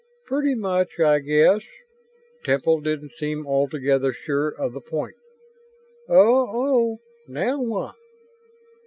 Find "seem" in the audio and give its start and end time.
3.19-3.45